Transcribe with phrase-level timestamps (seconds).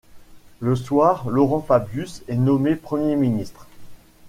[0.61, 3.67] Le soir, Laurent Fabius est nommé Premier ministre.